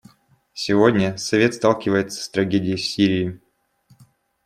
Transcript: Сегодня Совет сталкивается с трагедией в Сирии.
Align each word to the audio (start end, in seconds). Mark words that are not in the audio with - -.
Сегодня 0.55 1.15
Совет 1.17 1.53
сталкивается 1.53 2.23
с 2.23 2.29
трагедией 2.29 2.75
в 2.75 2.81
Сирии. 2.81 3.39